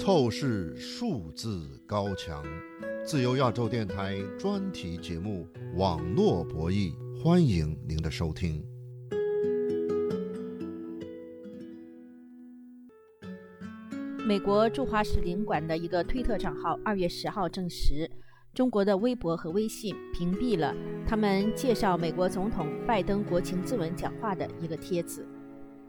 [0.00, 2.42] 透视数字高墙，
[3.04, 5.46] 自由亚洲电台专题节目
[5.76, 8.64] 《网络博弈》，欢迎您的收听。
[14.26, 18.10] 美国驻华使领馆的一个推特账号二月十号证实，
[18.54, 20.74] 中国的微博和微信屏蔽了
[21.06, 25.26] 他们介绍美国总统拜登国情咨文讲话的一个帖子。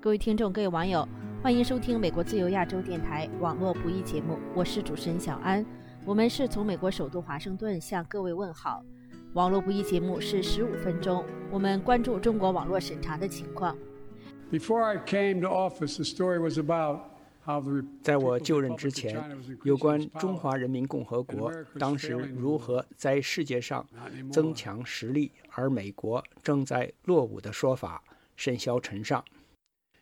[0.01, 1.07] 各位听众，各位网友，
[1.41, 5.65] 欢迎收听美国自由亚洲电台网络不易节目，我是主持人小安。
[6.05, 8.85] 我们是从美国首都华盛顿向各位问好。
[9.33, 13.75] 网络不易节目是十五分钟，我们关注中国网络审查的情况。
[14.51, 16.99] Before I came to office, the story was about
[17.43, 17.63] how
[18.03, 19.19] 在我就任之前，
[19.63, 23.83] 有关中华人民共和国当时如何在世界上
[24.31, 28.03] 增强实力，而美国正在落伍的说法
[28.35, 29.25] 甚嚣尘上。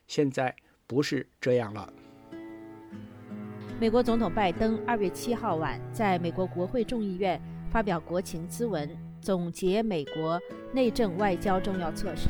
[0.05, 0.53] 现在
[0.89, 1.87] 不是这样了。
[3.79, 8.89] 美国总统拜登二月七号晚在美国国会众议院发表国情咨文，
[9.21, 10.41] 总结美国
[10.73, 12.27] 内政外交重要措施。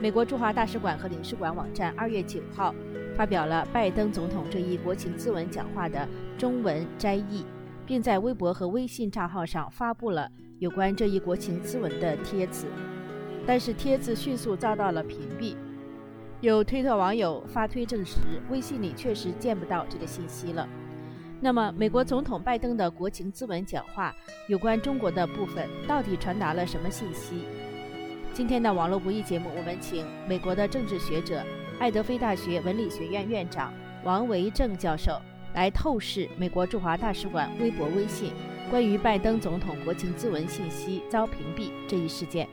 [0.00, 2.72] 美国驻华大使馆和领事馆网站二月九号
[3.16, 7.44] 发表了拜登总统这一国情咨文讲话的中文摘译，
[7.84, 12.66] 并在微博和微信账号上发布了有关这一国情咨文的帖子，
[13.44, 15.56] 但是帖子迅速遭到了屏蔽。
[16.44, 18.18] 有推特网友发推证实，
[18.50, 20.68] 微信里确实见不到这个信息了。
[21.40, 24.14] 那么，美国总统拜登的国情咨文讲话
[24.46, 27.46] 有关中国的部分，到底传达了什么信息？
[28.34, 31.42] 今天的网络不易节目，我们请美国的政治学者、
[31.78, 33.72] 爱德菲大学文理学院院长
[34.04, 35.18] 王维正教授
[35.54, 38.32] 来透视美国驻华大使馆微博、微信
[38.70, 42.46] 关于拜登总统国情咨文信息遭屏蔽这一事件。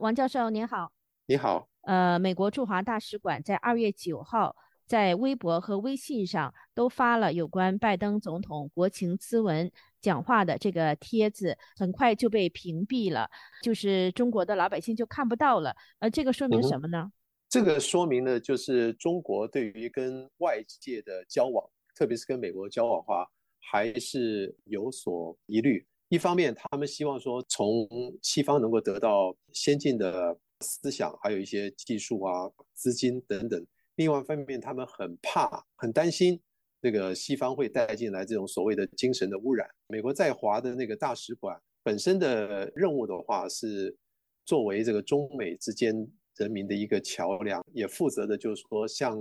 [0.00, 0.90] 王教授您好，
[1.26, 1.68] 你好。
[1.82, 9.70] 呃，美国驻华大使馆在二月九号在微博和微信上都发了有关拜登总统国情咨文
[10.00, 13.28] 讲话的这个帖子，很快就被屏蔽了，
[13.62, 15.76] 就是中国的老百姓就看不到了。
[15.98, 17.02] 呃，这个说明什么呢？
[17.04, 17.12] 嗯、
[17.50, 21.62] 这个说明呢，就是中国对于跟外界的交往，
[21.94, 23.26] 特别是跟美国交往的话，
[23.60, 25.86] 还是有所疑虑。
[26.10, 27.88] 一方面，他们希望说从
[28.20, 33.62] 西方能够得到先进的思想，还有一些技术啊、资金等等；
[33.94, 36.40] 另外一方面，他们很怕、很担心
[36.82, 39.70] 这个西方会带进来这种所谓的精神的污染。
[39.86, 43.96] 美国在华的那个大使馆本身的任务的话，是
[44.44, 45.94] 作为这个中美之间
[46.34, 49.16] 人民的一个桥梁，也负责的就是说向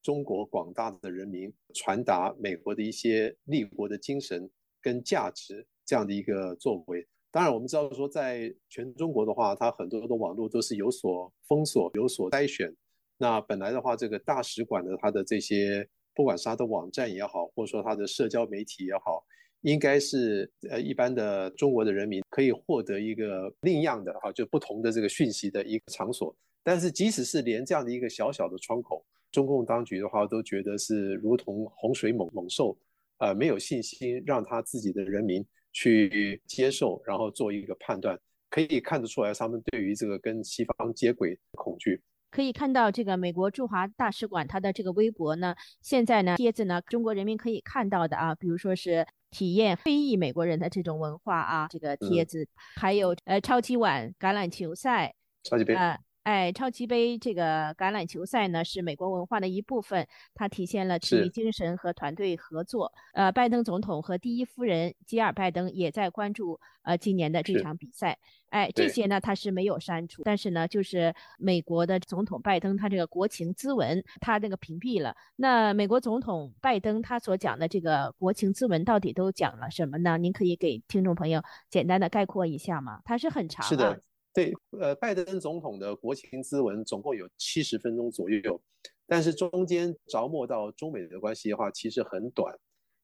[0.00, 4.50] 中国广大的人民传达美国的一些立国的精神
[4.80, 5.66] 跟价值。
[5.84, 12.74] 这样的一个作为，当然我们知道说，在全中国的话，它很多的网络都是有所封锁、有所筛选。
[13.18, 19.24] 那本来的话，这个大使馆的它的这些，不管是它的网站也好，或者说它的社交媒体也好，
[19.62, 26.34] 应该是呃一般的中国的人民可以获得一个另样的哈，就不同的这个讯息的一个场所。
[26.64, 32.76] 但是即使是连这样的一个小小的窗口，中共当局的话都觉得是如同洪水猛猛兽，
[33.18, 35.44] 呃，没有信心让他自己的人民。
[35.72, 38.18] 去接受，然后做一个判断，
[38.50, 42.00] 可以看得出来，他们对于这个跟西方接轨恐惧。
[42.30, 55.74] 可以看到，这个美国驻华大使馆它的这个微博呢，现在呢帖子呢，中国人民可以看到的啊，比如说是体验非裔美国人的这种文化啊，这个帖子，嗯、还有呃超级碗橄榄球赛，超级杯。
[55.74, 62.92] 呃哎，超级杯这个橄榄球赛呢，是美国文化的一部分，它体现了体育精神和团队合作。
[63.12, 68.16] 呃，拜登总统和第一夫人吉尔拜登也在关注呃今年的这场比赛。
[68.50, 75.16] 哎，这些呢他是没有删除，但是呢，就是美国的总统拜登他这个国情咨文，他那个屏蔽了。
[75.34, 80.18] 那美国总统拜登他所讲的这个国情咨文到底都讲了什么呢？
[80.18, 83.00] 您可以给听众朋友简单的概括一下吗？
[83.04, 83.68] 它是很长、啊。
[83.68, 84.00] 是的。
[84.34, 84.50] 对，
[84.80, 88.58] 呃，拜登总统的国情咨文总共有七十分钟左右，
[89.06, 92.58] 但是中间着墨到中美的关系的话，其实很短。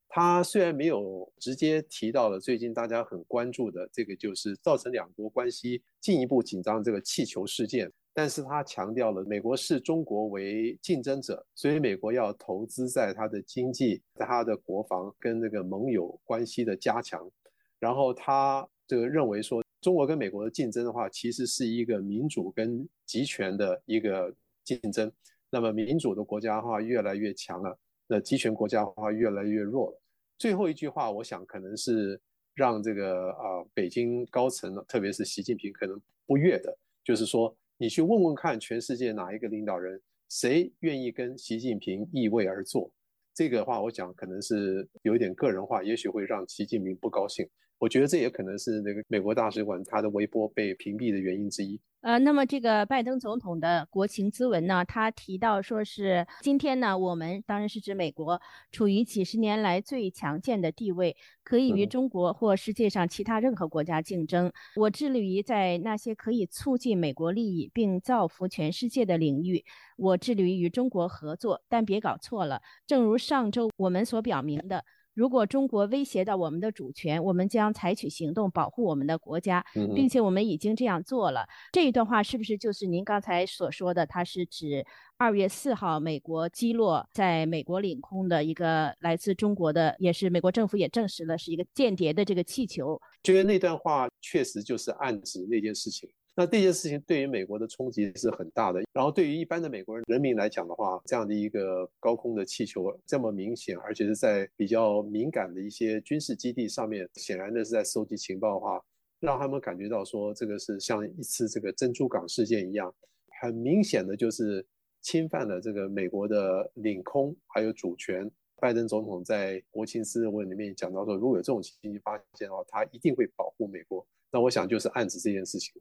[0.08, 17.30] 他虽然没有直接提到了最近大家很关注的这个，就是造成两国关系进一步紧张这个气球事件，但是他强调了美国视中国为竞争者，所以美国要投资在它的经济、在它的国防跟这个盟友关系的加强。
[17.78, 19.62] 然后他这个认为说。
[19.80, 24.34] 中国跟美国的竞争的话，其实是一个民主跟集权的一个
[24.64, 25.10] 竞争。
[25.50, 30.00] 那么民主的国家的话越来越强了，那集权国家的话越来越弱了。
[30.36, 32.20] 最后一句话，我想可能是
[32.54, 42.90] 让这个啊、北京高层，特别是习近平可能不悦的，就是说你去问问看全世界哪一个领导人谁愿意跟习近平依位而坐？
[43.38, 47.48] 这个话我讲可能是有一点个人化，也许会让习近平不高兴。
[47.78, 51.80] 我觉得这也可能是那个美国大使馆他的微博被屏蔽的原因之一。
[52.00, 58.40] 呃，那么这个拜登总统的国情咨文呢，他提到说是今天呢，我们当然是指美国
[58.70, 64.50] 处于几十年来最强健的地位，可以与中国或世界上其他任何国家竞争。
[64.76, 69.64] 我致力于在那些可以促进美国利益并造福全世界的领域，
[69.96, 71.60] 我致力于与中国合作。
[71.68, 74.84] 但别搞错了，正如上周我们所表明的。
[75.18, 81.44] 如果中国威胁到我们的主权，我们将采取行动保护我们的国家，并且我们已经这样做了。
[81.72, 84.06] 这一段话是不是就是您刚才所说的？
[84.06, 84.86] 它是指
[85.16, 93.00] 二月四号美国击落在美国领空的一个来自中国的，也是美国政府也证实了是一个间谍的这个气球。
[93.24, 96.08] 觉得那段话确实就是暗指那件事情。
[96.38, 108.80] 那这件事情对于美国的冲击是很大的，然后对于一般的美国人人民来讲的话，这样的一个高空的气球这么明显，而且是在比较敏感的一些军事基地上面，显然的是在收集情报的话，
[109.18, 112.94] 让他们感觉到说这个是像一次这个珍珠港事件一样，
[113.42, 114.64] 很明显的就是
[115.00, 118.30] 侵犯了这个美国的领空还有主权。
[118.60, 124.06] 拜登总统在国情咨文里面讲到说，如果有这种情形发现的话，他一定会保护美国。
[124.30, 125.72] 那我想就是暗指这件事情。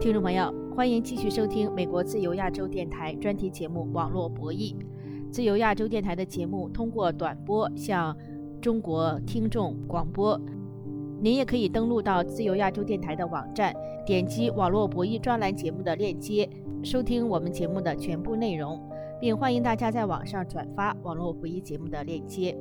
[0.00, 4.74] 听众朋友，欢迎继续收听美国自由亚洲电台专题节目《网络博弈》。
[5.30, 8.16] 自由亚洲电台的节目通过短波向
[8.60, 10.40] 中国听众广播。
[11.20, 13.74] 您也可以登录到自由亚洲电台的网站，
[14.06, 16.48] 点击“网络博弈”专栏节目的链接，
[16.82, 18.80] 收听我们节目的全部内容，
[19.20, 22.56] 并欢迎大家在网上转发“网络博弈”节目的链接。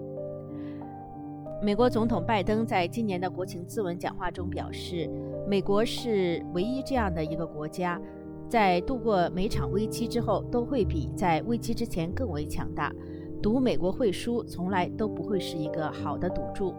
[1.62, 5.10] 美国总统拜登在今年的国情咨文讲话中表示。
[5.46, 8.00] 美国是唯一这样的一个国家，
[8.48, 12.94] 在度过每场危机之后，都会比在危机之前更为强大。
[13.42, 16.74] 赌美国会输，从来都不会是一个好的赌注。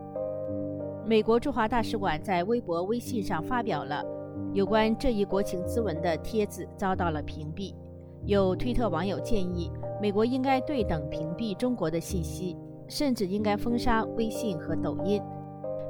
[1.05, 4.05] 美国驻华大使馆在微博、微信上发表了
[4.55, 7.75] 有关这一国情咨文的帖子，遭到了屏蔽。
[8.25, 12.57] 有推特网友建议，美国应该对等屏蔽中国的信息，
[12.91, 15.23] 甚至应该封杀微信和抖音。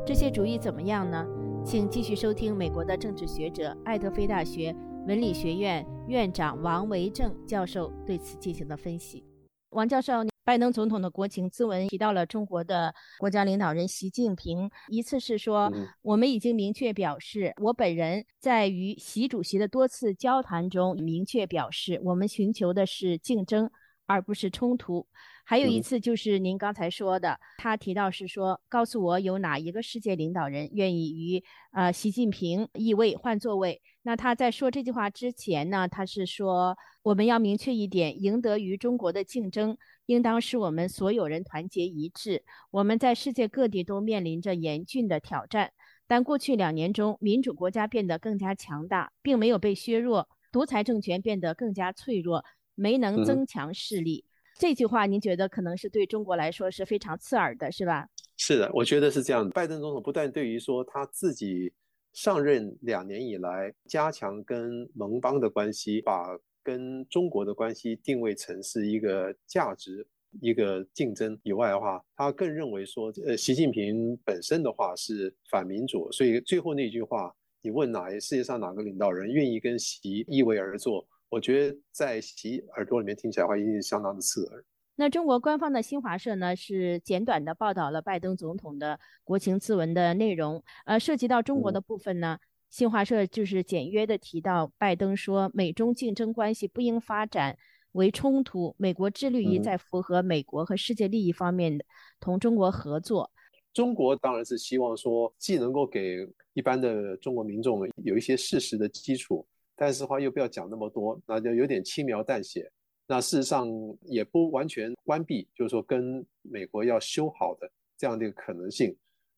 [0.06, 1.26] 这些主意怎么样呢？
[1.64, 4.74] 请继续收听美国的政治学者、爱德菲大学
[5.06, 9.24] 文理学院院长王维正教授对此进行的分析。
[9.70, 15.72] 王教授，拜登总统的国情咨文提到了中国的国家领导人习近平，一次是说
[16.02, 23.70] 我们已经明确表示，我本人在与习主席的多次交谈中明确表示，我们寻求的是竞争，
[24.06, 25.06] 而不是冲突。
[25.50, 31.42] 还有一次就是您刚才说的，他提到是说，告诉我有哪一个世界领导人愿意与
[31.72, 33.82] 呃习近平易位换座位。
[34.02, 39.76] 那他在说这句话之前呢，他是说我们要明确一点，赢得与中国的竞争，
[40.06, 42.44] 应当是我们所有人团结一致。
[42.70, 45.72] 我们在世界各地都面临着严峻的挑战，
[46.06, 52.44] 但过去两年中，民主国家变得更加强大，并没有被削弱；独裁政权变得更加脆弱，
[52.76, 54.24] 没能增强势力。
[54.60, 58.06] 这句话您觉得可能是对中国来说是非常刺耳的，是吧？
[58.36, 59.48] 是的，我觉得是这样。
[59.48, 61.72] 拜登总统不但对于说他自己
[62.12, 70.06] 上任两年以来加强跟盟邦的关系，把跟中国的关系定位成是一个价值、
[70.42, 81.08] 一个竞争以外的话，他更认为说，呃，习近平本身的话是反民主，所以最后那句话，你问哪世界上哪个领导人愿意跟习依为而坐？
[81.30, 84.64] 我觉得在洗耳朵里面听起来的话，一定是相当的刺耳。
[84.96, 90.62] 那中国官方的新华社呢，是简短的报道了拜登总统的国情咨文的内容。
[90.84, 97.56] 呃，涉及到中国的部分呢，新华社就是简约的提到，拜登说，美中竞争关系不应发展
[97.92, 101.84] 为冲突，美国致力于在符合美国和世界利益方面的
[102.18, 103.30] 同中国合作。
[103.72, 109.46] 中国当然是希望说，既能够给一般的中国民众有一些事实的基础。
[109.80, 112.70] 但是话又不要讲那么多，那就有点轻描淡写。
[113.06, 113.66] 那事实上
[114.02, 118.94] 也不完全关闭，就是说跟美国要修好的这样的一个可能性。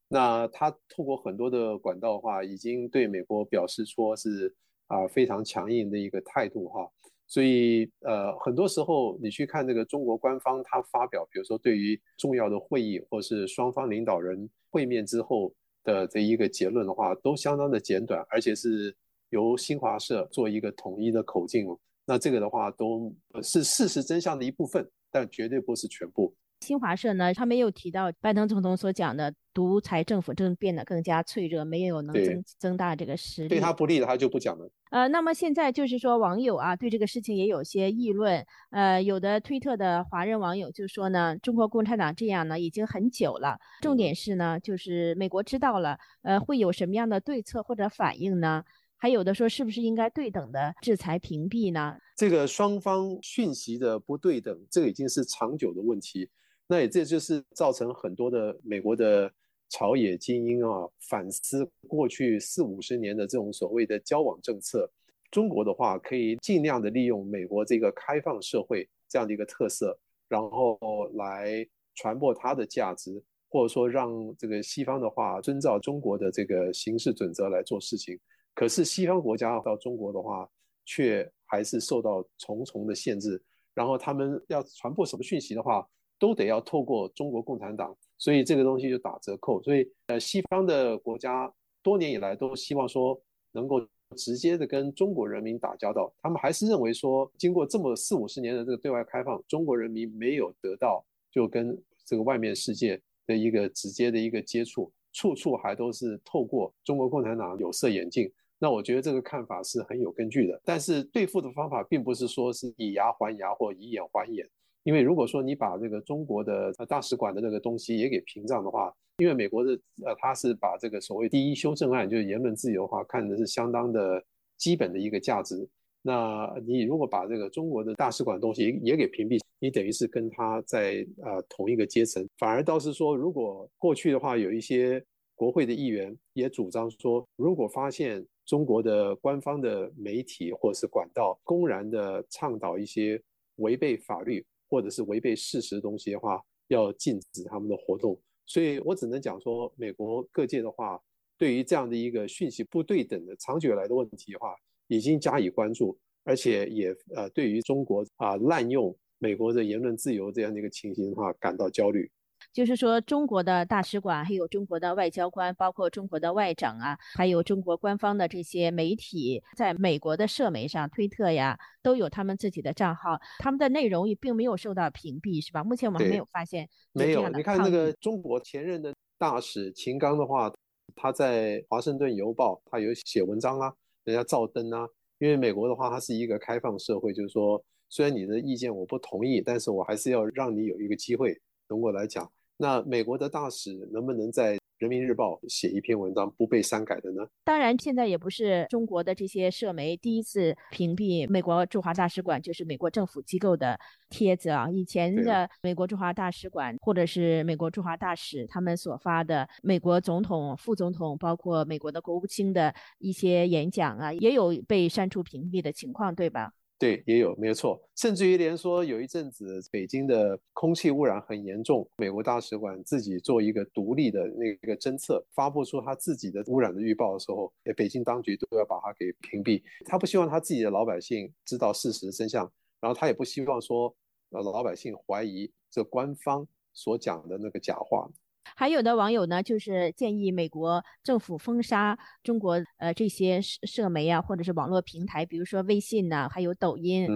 [0.08, 4.52] 那他透过很多的管道的话，已经对美国表示说是
[4.88, 6.90] 啊非常强硬的一个态度哈。
[7.28, 18.92] 所以呃很多时候你去看这个中国官方他发表，比如说对于重要的会议或是双方领导人会面之后的这一个结论的话，都相当的简短，而且是。
[19.32, 21.66] 由新华社做一个统一的口径，
[22.04, 23.10] 那这个的话都
[23.42, 26.34] 是事实真相的一部分，但绝对不是全部。
[26.60, 34.70] 新华社呢，他没有提到拜登总统所讲的独裁政府正变得更加脆弱，没有能增增大这个实力，对他不利的他就不讲了。
[34.90, 48.62] 呃，那么现在就是说网友啊对这个事情也有些议论，呃，有的推特的华人网友就说呢，中国共产党这样呢已经很久了，重点是呢就是美国知道了，呃，会有什么样的对策或者反应呢？
[49.02, 51.98] 还有的说是不是应该对等的制裁屏蔽呢？
[52.14, 56.30] 这个双方讯息的不对等，这个已经是长久的问题。
[56.68, 59.28] 那也这就是造成很多的美国的
[59.70, 64.88] 朝野精英啊反思过去四五十年的这种所谓的交往政策。
[65.32, 70.78] 中国的话可以尽量的利用美国这个开放社会这样的一个特色，然后
[71.14, 71.66] 来
[71.96, 78.16] 传播它的价值，或者说让这个西方的话遵照中国的这个行事准则来做事情。
[78.54, 80.48] 可是西方国家到中国的话，
[80.84, 83.42] 却还是受到重重的限制。
[83.74, 89.62] 然后他们要传播什么讯息的话，都得要透过中国共产党，所以这个东西就打折扣。
[89.62, 91.50] 所以呃，西方的国家
[91.82, 93.18] 多年以来都希望说
[93.50, 93.80] 能够
[94.16, 96.12] 直接的跟中国人民打交道。
[96.20, 108.30] 他们还是认为说，经过这么四五十年的这个对外开放，中国人民没有得到就跟这个外面世界的一个直接的一个接触，处处还都是透过中国共产党有色眼镜。
[108.62, 114.48] 那我觉得这个看法是很有根据的，但是对付的方法并不是说是以牙还牙或以眼还眼，
[114.84, 119.72] 因为如果说你把这个中国的大使馆的那个东西也给屏障的话，因为美国的
[120.06, 124.24] 呃他是把这个所谓第一修正案就是言论自由的话看的是相当的
[124.58, 125.68] 基本的一个价值，
[126.00, 135.04] 那你如果把这个中国的大使馆东西也给屏蔽，你等于是跟他在呃同一个阶层，反而倒是说如果过去的话有一些
[135.34, 143.22] 国会的议员也主张说，如果发现中国的官方的媒体或者是管道公然的倡导一些
[143.56, 148.18] 违背法律或者是违背事实的东西的话，要禁止他们的活动。
[148.46, 151.00] 所以我只能讲说，美国各界的话，
[151.38, 154.54] 对于这样的一个讯息不对等的长久以来的问题的话，
[154.88, 162.10] 已经加以关注，而且也呃对于中国啊滥用美国的言论自由这样的一个情形的话感到焦虑。
[162.52, 175.64] 就是说，中国的大使馆，还有中国的外交官，包括中国的外长啊，还有中国官方的这些媒体，在美国的社媒上，推特呀，都有他们自己的账号，他们的内容也并没有受到屏蔽，是吧？
[175.64, 177.28] 目前我们还没有发现没有。
[177.30, 180.52] 你看那个中国前任的大使秦刚的话，
[180.94, 183.72] 他在《华盛顿邮报》他有写文章啊，
[184.04, 184.86] 人家照登啊。
[185.18, 192.28] 因为美国的话，它是一个开放社会，就是说，虽然你的意见我不同意，但是我还是要让你有一个机会，通过来讲。
[192.56, 197.26] 那美国的大使能不能在《人民日报》写一篇文章不被删改的呢？
[197.44, 203.78] 当然，现在也不是中国的这些社媒第一次屏蔽美国驻华大使馆，就是美国政府机构的
[204.10, 204.68] 帖子啊。
[204.70, 216.52] 以前的美国驻华大使馆或者是美国驻华大使他们所发的美国总统、副总统，包括美国的国务卿的一些演讲啊，也有被删除屏蔽的情况，对吧？
[216.82, 229.62] 对，也有没有错，甚至于连说有一阵子北京的空气污染很严重，美国大使馆自己做一个独立的那个侦测，发布出他自己的污染的预报的时候，北京当局都要把它给屏蔽。
[229.84, 233.94] 他不希望他自己的老百姓知道事实真相，然后他也不希望说
[234.30, 238.10] 呃老百姓怀疑这官方所讲的那个假话。
[238.56, 247.08] 还有的网友呢，就是建议美国政府封杀中国呃这些社社媒啊，或者是网络平台，比如说微信呐，还有抖音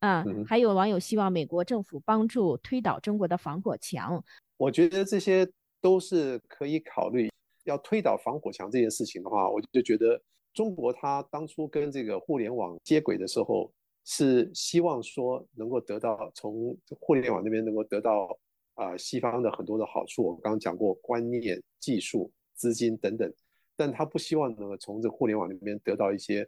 [0.00, 0.24] 啊。
[0.46, 4.22] 还有网友希望美国政府帮助推倒中国的防火墙。
[4.56, 5.48] 我觉得这些
[5.80, 7.30] 都是可以考虑。
[7.64, 10.20] 要推倒防火墙这件事情的话，我就觉得
[10.52, 13.72] 中国它当初跟这个互联网接轨的时候，
[14.04, 18.38] 是希望说能够得到从互联网那边能够得到。
[18.74, 23.32] 啊，西方的很多的好处，我刚刚讲过，观念、技术、资金等等，
[23.76, 26.44] 但他不希望能够从这互联网里面得到一些，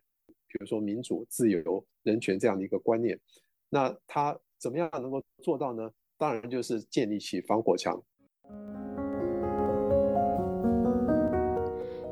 [0.49, 3.19] 比如说民主、自由、人权这样的一个观念。
[3.69, 5.91] 那他怎么样能够做到呢？
[6.19, 8.03] 当然就是建立起防火墙。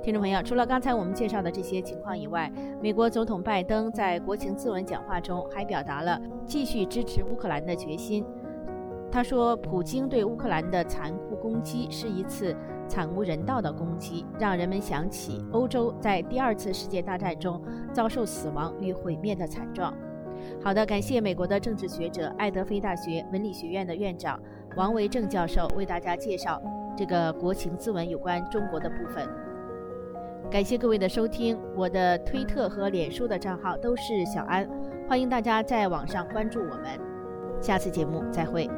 [0.02, 2.52] 听众朋友，除了刚才我们介绍的这些情况以外，
[2.82, 8.22] 美国总统拜登在国情咨文讲话中还表达了继续支持乌克兰的决心。
[9.14, 12.52] 他说：“普京对乌克兰的残酷攻击是一次
[12.88, 19.94] 惨无人道的攻击，让人们想起欧洲在第二次世界大战中遭受死亡与毁灭的惨状。”
[20.60, 24.36] 好的，感谢美国的政治学者、爱德菲大学文理学院的院长
[24.76, 26.60] 王维正教授为大家介绍
[26.96, 29.24] 这个国情咨文有关中国的部分。
[30.50, 34.68] 感谢各位的收听，我的推特和脸书的账号都是小安，
[35.08, 36.98] 欢迎大家在网上关注我们。
[37.60, 38.68] 下次节目再会。